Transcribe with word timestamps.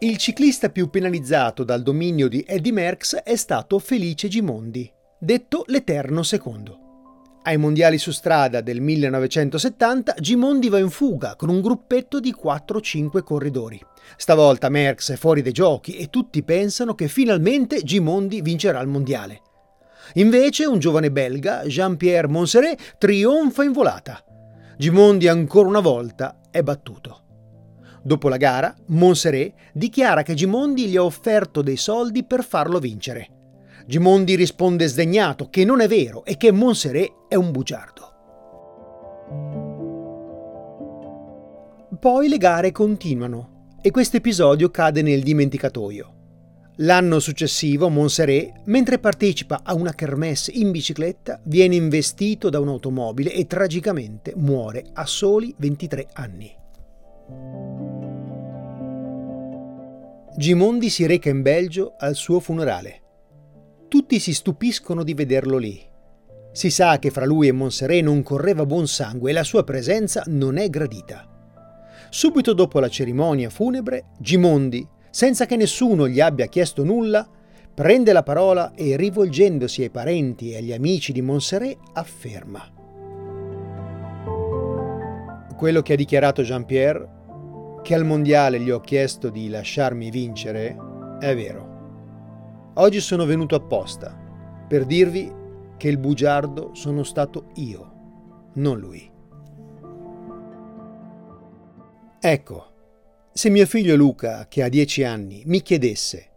Il 0.00 0.16
ciclista 0.16 0.68
più 0.68 0.90
penalizzato 0.90 1.64
dal 1.64 1.82
dominio 1.82 2.28
di 2.28 2.44
Eddie 2.46 2.70
Merckx 2.70 3.16
è 3.16 3.34
stato 3.34 3.80
Felice 3.80 4.28
Gimondi, 4.28 4.88
detto 5.18 5.64
l'Eterno 5.66 6.22
Secondo. 6.22 7.40
Ai 7.42 7.56
mondiali 7.56 7.98
su 7.98 8.12
strada 8.12 8.60
del 8.60 8.80
1970 8.80 10.14
Gimondi 10.20 10.68
va 10.68 10.78
in 10.78 10.90
fuga 10.90 11.34
con 11.34 11.48
un 11.48 11.60
gruppetto 11.60 12.20
di 12.20 12.32
4-5 12.32 13.24
corridori. 13.24 13.84
Stavolta 14.16 14.68
Merckx 14.68 15.14
è 15.14 15.16
fuori 15.16 15.42
dai 15.42 15.50
giochi 15.50 15.96
e 15.96 16.10
tutti 16.10 16.44
pensano 16.44 16.94
che 16.94 17.08
finalmente 17.08 17.82
Gimondi 17.82 18.40
vincerà 18.40 18.78
il 18.78 18.86
mondiale. 18.86 19.40
Invece 20.14 20.64
un 20.64 20.78
giovane 20.78 21.10
belga, 21.10 21.64
Jean-Pierre 21.64 22.28
Montserrat, 22.28 22.98
trionfa 22.98 23.64
in 23.64 23.72
volata. 23.72 24.22
Gimondi 24.76 25.26
ancora 25.26 25.66
una 25.66 25.80
volta 25.80 26.38
è 26.52 26.62
battuto. 26.62 27.22
Dopo 28.02 28.28
la 28.28 28.36
gara, 28.36 28.74
Montserrat 28.86 29.52
dichiara 29.72 30.22
che 30.22 30.34
Gimondi 30.34 30.86
gli 30.86 30.96
ha 30.96 31.04
offerto 31.04 31.62
dei 31.62 31.76
soldi 31.76 32.24
per 32.24 32.44
farlo 32.44 32.78
vincere. 32.78 33.28
Gimondi 33.86 34.34
risponde 34.34 34.86
sdegnato 34.86 35.48
che 35.48 35.64
non 35.64 35.80
è 35.80 35.88
vero 35.88 36.24
e 36.24 36.36
che 36.36 36.52
Montserrat 36.52 37.26
è 37.28 37.34
un 37.34 37.50
bugiardo. 37.50 38.12
Poi 41.98 42.28
le 42.28 42.38
gare 42.38 42.70
continuano 42.70 43.76
e 43.80 43.90
questo 43.90 44.18
episodio 44.18 44.70
cade 44.70 45.02
nel 45.02 45.22
dimenticatoio. 45.22 46.14
L'anno 46.82 47.18
successivo 47.18 47.88
Montserrat, 47.88 48.60
mentre 48.66 49.00
partecipa 49.00 49.62
a 49.64 49.74
una 49.74 49.94
kermesse 49.94 50.52
in 50.52 50.70
bicicletta, 50.70 51.40
viene 51.44 51.74
investito 51.74 52.50
da 52.50 52.60
un'automobile 52.60 53.32
e 53.32 53.48
tragicamente 53.48 54.32
muore 54.36 54.84
a 54.92 55.04
soli 55.04 55.52
23 55.58 56.08
anni. 56.12 56.57
Gimondi 60.38 60.88
si 60.88 61.04
reca 61.04 61.28
in 61.30 61.42
Belgio 61.42 61.94
al 61.98 62.14
suo 62.14 62.38
funerale. 62.38 63.02
Tutti 63.88 64.20
si 64.20 64.32
stupiscono 64.32 65.02
di 65.02 65.12
vederlo 65.12 65.58
lì. 65.58 65.84
Si 66.52 66.70
sa 66.70 67.00
che 67.00 67.10
fra 67.10 67.24
lui 67.24 67.48
e 67.48 67.52
Montserrat 67.52 68.02
non 68.02 68.22
correva 68.22 68.64
buon 68.64 68.86
sangue 68.86 69.30
e 69.30 69.32
la 69.32 69.42
sua 69.42 69.64
presenza 69.64 70.22
non 70.28 70.56
è 70.56 70.70
gradita. 70.70 71.26
Subito 72.08 72.52
dopo 72.52 72.78
la 72.78 72.88
cerimonia 72.88 73.50
funebre, 73.50 74.10
Gimondi, 74.20 74.86
senza 75.10 75.44
che 75.44 75.56
nessuno 75.56 76.06
gli 76.06 76.20
abbia 76.20 76.46
chiesto 76.46 76.84
nulla, 76.84 77.28
prende 77.74 78.12
la 78.12 78.22
parola 78.22 78.74
e 78.76 78.96
rivolgendosi 78.96 79.82
ai 79.82 79.90
parenti 79.90 80.52
e 80.52 80.58
agli 80.58 80.72
amici 80.72 81.10
di 81.10 81.20
Montserrat 81.20 81.76
afferma. 81.94 82.62
Quello 85.56 85.82
che 85.82 85.94
ha 85.94 85.96
dichiarato 85.96 86.42
Jean-Pierre 86.42 87.16
che 87.88 87.94
al 87.94 88.04
mondiale 88.04 88.60
gli 88.60 88.68
ho 88.68 88.80
chiesto 88.80 89.30
di 89.30 89.48
lasciarmi 89.48 90.10
vincere 90.10 90.76
è 91.20 91.34
vero. 91.34 92.72
Oggi 92.74 93.00
sono 93.00 93.24
venuto 93.24 93.54
apposta 93.54 94.14
per 94.68 94.84
dirvi 94.84 95.32
che 95.78 95.88
il 95.88 95.96
bugiardo 95.96 96.74
sono 96.74 97.02
stato 97.02 97.46
io, 97.54 98.50
non 98.56 98.78
lui. 98.78 99.10
Ecco, 102.20 102.66
se 103.32 103.48
mio 103.48 103.64
figlio 103.64 103.96
Luca, 103.96 104.48
che 104.48 104.62
ha 104.62 104.68
dieci 104.68 105.02
anni, 105.02 105.44
mi 105.46 105.62
chiedesse 105.62 106.28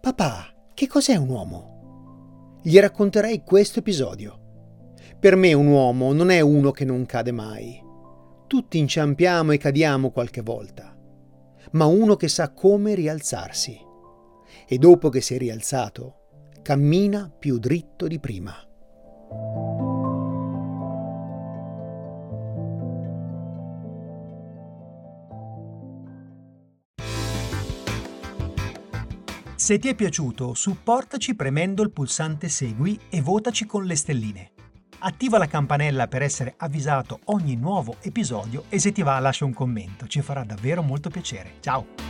Papà, 0.00 0.52
che 0.74 0.88
cos'è 0.88 1.14
un 1.14 1.28
uomo? 1.28 2.58
Gli 2.62 2.80
racconterei 2.80 3.44
questo 3.44 3.78
episodio. 3.78 4.40
Per 5.20 5.36
me 5.36 5.52
un 5.52 5.68
uomo 5.68 6.12
non 6.12 6.30
è 6.30 6.40
uno 6.40 6.72
che 6.72 6.84
non 6.84 7.06
cade 7.06 7.30
mai, 7.30 7.80
tutti 8.50 8.78
inciampiamo 8.78 9.52
e 9.52 9.58
cadiamo 9.58 10.10
qualche 10.10 10.40
volta, 10.40 10.92
ma 11.70 11.84
uno 11.84 12.16
che 12.16 12.26
sa 12.26 12.52
come 12.52 12.96
rialzarsi. 12.96 13.78
E 14.66 14.76
dopo 14.76 15.08
che 15.08 15.20
si 15.20 15.36
è 15.36 15.38
rialzato, 15.38 16.14
cammina 16.60 17.30
più 17.30 17.60
dritto 17.60 18.08
di 18.08 18.18
prima. 18.18 18.52
Se 29.54 29.78
ti 29.78 29.86
è 29.86 29.94
piaciuto, 29.94 30.54
supportaci 30.54 31.36
premendo 31.36 31.84
il 31.84 31.92
pulsante 31.92 32.48
Segui 32.48 32.98
e 33.10 33.20
votaci 33.20 33.64
con 33.64 33.84
le 33.84 33.94
stelline. 33.94 34.52
Attiva 35.02 35.38
la 35.38 35.46
campanella 35.46 36.08
per 36.08 36.20
essere 36.20 36.52
avvisato 36.58 37.20
ogni 37.26 37.56
nuovo 37.56 37.96
episodio 38.02 38.64
e 38.68 38.78
se 38.78 38.92
ti 38.92 39.00
va 39.02 39.18
lascia 39.18 39.46
un 39.46 39.54
commento, 39.54 40.06
ci 40.06 40.20
farà 40.20 40.44
davvero 40.44 40.82
molto 40.82 41.08
piacere. 41.08 41.54
Ciao! 41.60 42.09